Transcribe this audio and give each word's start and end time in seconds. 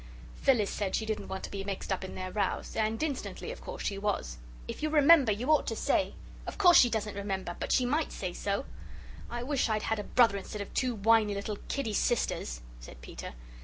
Phyllis 0.41 0.71
said 0.71 0.95
she 0.95 1.05
didn't 1.05 1.27
want 1.27 1.43
to 1.43 1.51
be 1.51 1.63
mixed 1.63 1.91
up 1.93 2.03
in 2.03 2.15
their 2.15 2.31
rows. 2.31 2.75
And 2.75 3.03
instantly, 3.03 3.51
of 3.51 3.61
course, 3.61 3.83
she 3.83 3.99
was. 3.99 4.39
"If 4.67 4.81
you 4.81 4.89
remember, 4.89 5.31
you 5.31 5.51
ought 5.51 5.67
to 5.67 5.75
say." 5.75 6.15
"Of 6.47 6.57
course 6.57 6.77
she 6.77 6.89
doesn't 6.89 7.13
remember 7.13 7.55
but 7.59 7.71
she 7.71 7.85
might 7.85 8.11
say 8.11 8.33
so." 8.33 8.65
"I 9.29 9.43
wish 9.43 9.69
I'd 9.69 9.83
had 9.83 9.99
a 9.99 10.03
brother 10.03 10.37
instead 10.37 10.61
of 10.63 10.73
two 10.73 10.95
whiny 10.95 11.35
little 11.35 11.59
kiddy 11.67 11.93
sisters," 11.93 12.61
said 12.79 12.99
Peter. 13.03 13.35